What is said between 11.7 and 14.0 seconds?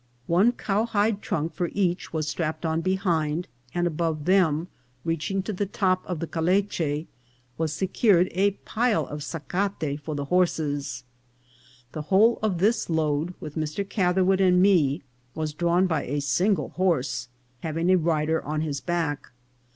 The whole of this load, with Mr.